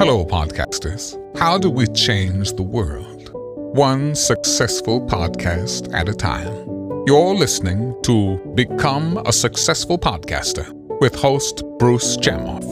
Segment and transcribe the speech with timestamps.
[0.00, 1.16] Hello, podcasters.
[1.38, 3.30] How do we change the world?
[3.76, 6.70] One successful podcast at a time.
[7.06, 12.64] You're listening to Become a Successful Podcaster with host Bruce Chamoff.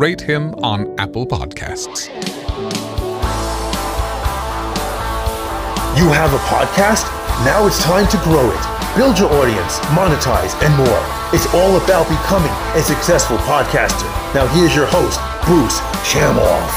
[0.00, 2.08] Rate him on Apple Podcasts.
[5.98, 7.17] You have a podcast?
[7.44, 8.96] Now it's time to grow it.
[8.96, 11.00] Build your audience, monetize, and more.
[11.32, 14.02] It's all about becoming a successful podcaster.
[14.34, 16.68] Now here's your host, Bruce Chamoff.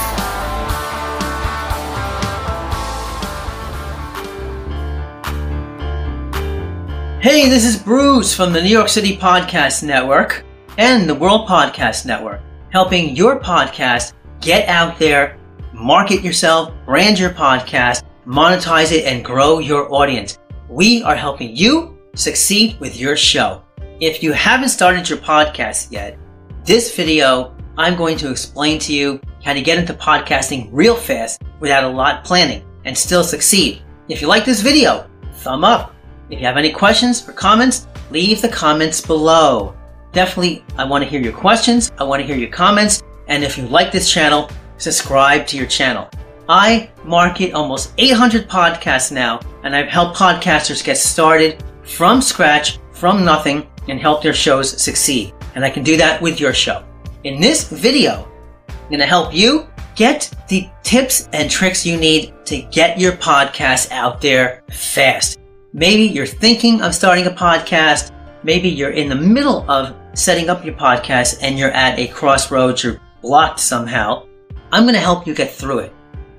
[7.23, 10.45] Hey, this is Bruce from the New York City Podcast Network
[10.77, 15.39] and the World Podcast Network, helping your podcast get out there,
[15.73, 20.37] market yourself, brand your podcast, monetize it, and grow your audience.
[20.71, 23.61] We are helping you succeed with your show.
[23.99, 26.17] If you haven't started your podcast yet,
[26.63, 31.41] this video, I'm going to explain to you how to get into podcasting real fast
[31.59, 33.81] without a lot planning and still succeed.
[34.07, 35.93] If you like this video, thumb up.
[36.29, 39.75] If you have any questions or comments, leave the comments below.
[40.13, 41.91] Definitely, I want to hear your questions.
[41.97, 43.03] I want to hear your comments.
[43.27, 46.09] And if you like this channel, subscribe to your channel.
[46.49, 53.23] I market almost 800 podcasts now, and I've helped podcasters get started from scratch, from
[53.23, 55.33] nothing, and help their shows succeed.
[55.55, 56.83] And I can do that with your show.
[57.23, 58.27] In this video,
[58.67, 63.13] I'm going to help you get the tips and tricks you need to get your
[63.13, 65.39] podcast out there fast.
[65.73, 68.11] Maybe you're thinking of starting a podcast.
[68.43, 72.83] Maybe you're in the middle of setting up your podcast and you're at a crossroads,
[72.83, 74.25] you're blocked somehow.
[74.71, 75.93] I'm going to help you get through it.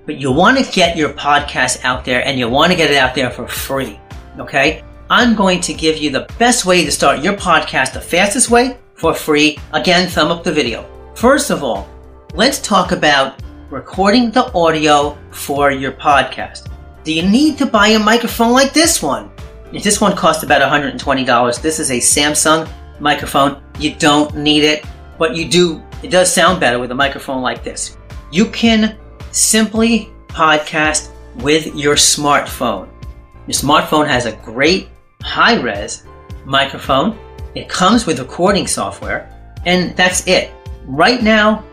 [0.04, 2.96] But you want to get your podcast out there and you want to get it
[2.96, 4.00] out there for free.
[4.38, 4.82] Okay?
[5.08, 8.78] I'm going to give you the best way to start your podcast, the fastest way
[8.94, 9.58] for free.
[9.72, 10.86] Again, thumb up the video.
[11.14, 11.88] First of all,
[12.34, 16.68] let's talk about recording the audio for your podcast.
[17.04, 19.30] Do you need to buy a microphone like this one?
[19.72, 22.68] If this one costs about $120, this is a Samsung
[22.98, 23.62] microphone.
[23.78, 24.84] You don't need it,
[25.16, 27.96] but you do, it does sound better with a microphone like this.
[28.30, 28.98] You can
[29.32, 32.88] simply podcast with your smartphone.
[33.46, 34.88] Your smartphone has a great
[35.22, 36.04] high res
[36.44, 37.18] microphone.
[37.54, 39.28] It comes with recording software,
[39.66, 40.50] and that's it.
[40.86, 41.64] Right now,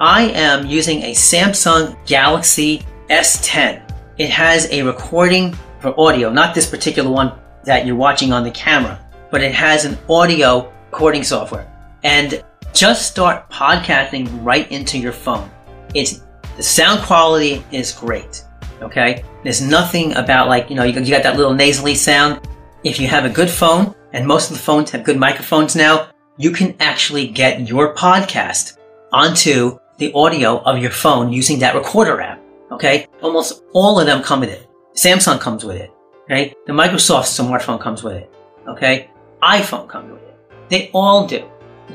[0.00, 6.68] I am using a Samsung Galaxy S10 it has a recording for audio, not this
[6.68, 7.32] particular one
[7.64, 9.00] that you're watching on the camera,
[9.30, 11.66] but it has an audio recording software.
[12.02, 12.44] And
[12.74, 15.50] just start podcasting right into your phone.
[15.94, 16.20] It's
[16.56, 18.44] the sound quality is great.
[18.82, 22.46] Okay, there's nothing about like you know you, got that little nasally sound.
[22.82, 26.10] If you have a good phone, and most of the phones have good microphones now,
[26.38, 28.78] you can actually get your podcast
[29.12, 32.40] onto the audio of your phone using that recorder app.
[32.72, 34.68] Okay, almost all of them come with it.
[34.94, 35.92] Samsung comes with it.
[36.24, 38.32] Okay, the Microsoft smartphone comes with it.
[38.66, 39.10] Okay,
[39.42, 40.38] iPhone comes with it.
[40.68, 41.44] They all do.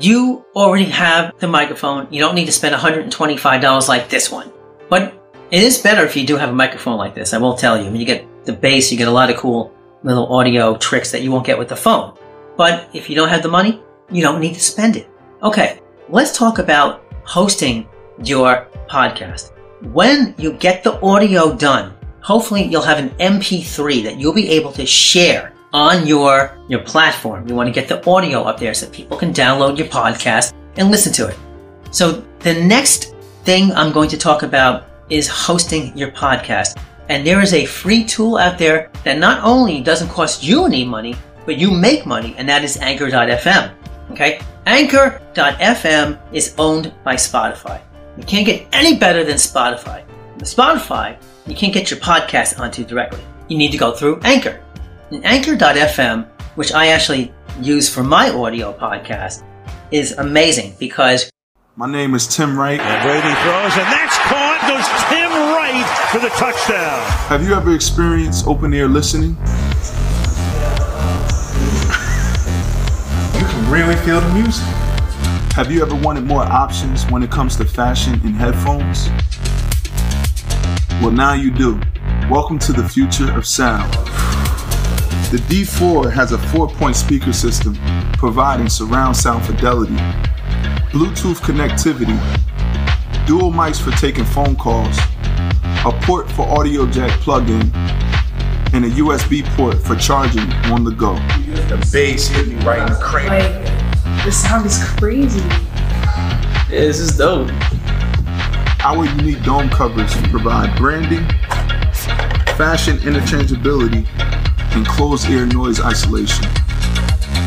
[0.00, 2.06] You already have the microphone.
[2.10, 4.52] You don't need to spend $125 like this one.
[4.88, 5.14] But
[5.50, 7.32] it is better if you do have a microphone like this.
[7.32, 7.90] I will tell you.
[7.92, 11.30] You get the bass, you get a lot of cool little audio tricks that you
[11.32, 12.16] won't get with the phone.
[12.56, 15.08] But if you don't have the money, you don't need to spend it.
[15.42, 17.88] Okay, let's talk about hosting
[18.22, 19.52] your podcast
[19.92, 24.72] when you get the audio done, hopefully you'll have an MP3 that you'll be able
[24.72, 27.46] to share on your, your platform.
[27.46, 30.90] You want to get the audio up there so people can download your podcast and
[30.90, 31.36] listen to it.
[31.90, 33.14] So the next
[33.44, 36.80] thing I'm going to talk about is hosting your podcast.
[37.10, 40.82] And there is a free tool out there that not only doesn't cost you any
[40.82, 41.14] money,
[41.44, 43.70] but you make money, and that is Anchor.fm.
[44.12, 44.40] Okay?
[44.64, 47.82] Anchor.fm is owned by Spotify.
[48.16, 50.04] You can't get any better than Spotify.
[50.36, 53.22] With Spotify, you can't get your podcast onto directly.
[53.48, 54.60] You need to go through Anchor.
[55.10, 56.26] And Anchor.fm,
[56.56, 59.44] which I actually use for my audio podcast,
[59.92, 61.30] is amazing because
[61.76, 62.80] my name is Tim Wright.
[62.80, 64.58] And Brady throws, and that's caught.
[64.66, 67.06] Goes Tim Wright for the touchdown.
[67.28, 69.36] Have you ever experienced open air listening?
[73.34, 74.64] you can really feel the music.
[75.54, 79.08] Have you ever wanted more options when it comes to fashion and headphones?
[81.00, 81.80] Well, now you do.
[82.28, 83.94] Welcome to the future of sound.
[85.28, 87.76] The D4 has a four point speaker system
[88.12, 89.96] providing surround sound fidelity,
[90.92, 92.16] Bluetooth connectivity,
[93.26, 94.96] dual mics for taking phone calls,
[95.84, 97.60] a port for audio jack plug in,
[98.72, 101.16] and a USB port for charging on the go.
[101.16, 103.64] The bass hit me right in the cranium.
[103.64, 105.40] Like, this sound is crazy.
[105.40, 107.50] Yeah, this is dope.
[108.84, 111.26] Our unique dome covers provide branding,
[112.56, 114.06] fashion interchangeability,
[114.76, 116.44] and closed ear noise isolation.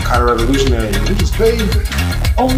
[0.03, 0.91] Kind of revolutionary.
[1.05, 1.63] This is crazy.
[2.37, 2.49] Oh,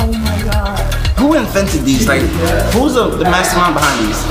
[0.00, 0.78] oh my god.
[1.18, 2.08] Who invented these?
[2.08, 2.22] Like,
[2.74, 4.22] who's the, the mastermind behind these?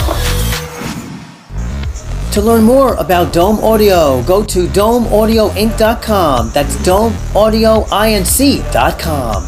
[2.33, 6.49] To learn more about Dome Audio, go to domeaudioinc.com.
[6.49, 9.43] That's domeaudioinc.com.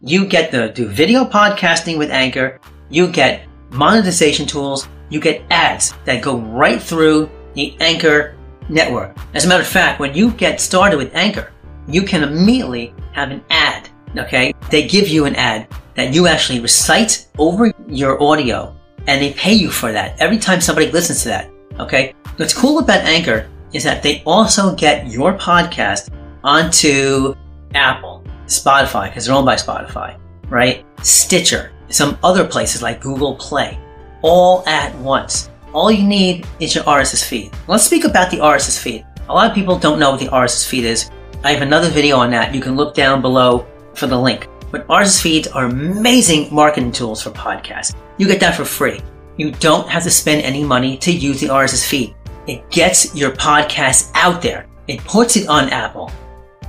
[0.00, 2.58] You get to do video podcasting with Anchor.
[2.88, 4.88] You get monetization tools.
[5.10, 8.36] You get ads that go right through the Anchor
[8.68, 9.16] network.
[9.34, 11.52] As a matter of fact, when you get started with Anchor,
[11.88, 13.88] you can immediately have an ad.
[14.16, 14.52] Okay?
[14.70, 18.74] They give you an ad that you actually recite over your audio
[19.06, 21.50] and they pay you for that every time somebody listens to that.
[21.78, 22.14] Okay?
[22.36, 26.10] What's cool about Anchor is that they also get your podcast
[26.42, 27.34] onto
[27.74, 30.18] Apple, Spotify, because they're owned by Spotify,
[30.48, 30.84] right?
[31.02, 33.78] Stitcher, some other places like Google Play,
[34.22, 35.49] all at once.
[35.72, 37.52] All you need is your RSS feed.
[37.68, 39.06] Let's speak about the RSS feed.
[39.28, 41.10] A lot of people don't know what the RSS feed is.
[41.44, 42.52] I have another video on that.
[42.52, 44.48] You can look down below for the link.
[44.72, 47.94] But RSS feeds are amazing marketing tools for podcasts.
[48.18, 49.00] You get that for free.
[49.36, 52.16] You don't have to spend any money to use the RSS feed.
[52.48, 54.66] It gets your podcast out there.
[54.88, 56.10] It puts it on Apple.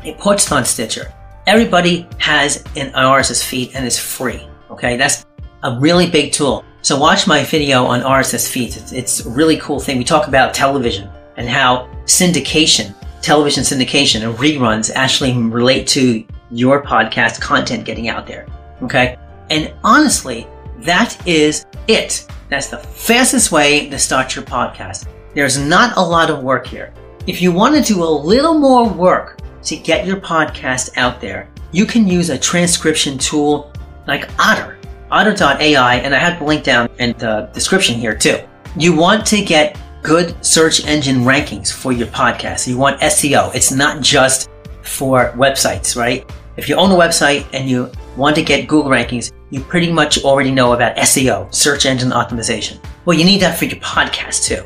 [0.06, 1.12] It puts it on Stitcher.
[1.48, 4.48] Everybody has an RSS feed and it's free.
[4.70, 5.26] Okay, that's
[5.64, 6.64] a really big tool.
[6.84, 8.76] So watch my video on RSS feeds.
[8.76, 10.00] It's, it's a really cool thing.
[10.00, 16.84] We talk about television and how syndication, television syndication and reruns actually relate to your
[16.84, 18.48] podcast content getting out there.
[18.82, 19.16] Okay.
[19.52, 20.48] And honestly,
[20.80, 22.26] that is it.
[22.50, 25.08] That's the fastest way to start your podcast.
[25.36, 26.94] There's not a lot of work here.
[27.28, 31.48] If you want to do a little more work to get your podcast out there,
[31.72, 33.72] you can use a transcription tool
[34.08, 34.80] like Otter,
[35.12, 38.40] otter.ai, and I have the link down in the description here too.
[38.78, 42.68] You want to get good search engine rankings for your podcast.
[42.68, 43.54] You want SEO.
[43.54, 44.50] It's not just
[44.84, 46.30] for websites, right?
[46.58, 50.24] If you own a website and you want to get Google rankings, you pretty much
[50.24, 52.80] already know about SEO, search engine optimization.
[53.06, 54.64] Well, you need that for your podcast too.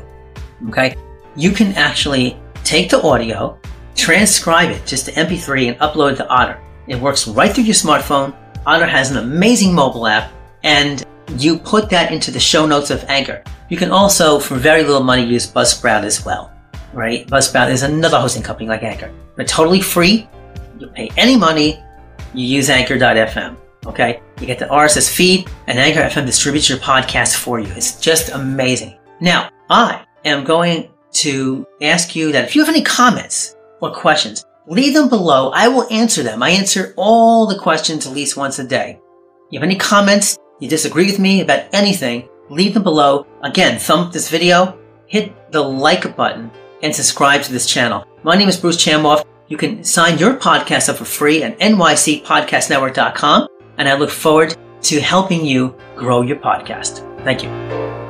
[0.68, 0.96] Okay?
[1.36, 3.58] You can actually take the audio,
[3.94, 6.60] transcribe it just to MP3 and upload it to Otter.
[6.86, 8.34] It works right through your smartphone.
[8.66, 10.32] Otter has an amazing mobile app
[10.64, 11.04] and
[11.38, 13.44] you put that into the show notes of Anchor.
[13.70, 16.52] You can also, for very little money, use Buzzsprout as well,
[16.92, 17.26] right?
[17.28, 19.12] Buzzsprout is another hosting company like Anchor.
[19.36, 20.28] But totally free.
[20.80, 21.80] You pay any money.
[22.34, 23.56] You use Anchor.fm.
[23.86, 24.20] Okay?
[24.40, 27.68] You get the RSS feed and Anchor FM distributes your podcast for you.
[27.76, 28.98] It's just amazing.
[29.20, 34.44] Now, I am going to ask you that if you have any comments or questions,
[34.66, 35.50] leave them below.
[35.50, 36.42] I will answer them.
[36.42, 39.00] I answer all the questions at least once a day.
[39.50, 40.38] You have any comments?
[40.60, 42.28] You disagree with me about anything?
[42.50, 43.26] Leave them below.
[43.42, 46.50] Again, thumb this video, hit the like button,
[46.82, 48.04] and subscribe to this channel.
[48.22, 49.24] My name is Bruce Chamoff.
[49.48, 53.48] You can sign your podcast up for free at nycpodcastnetwork.com,
[53.78, 57.02] and I look forward to helping you grow your podcast.
[57.24, 58.05] Thank you.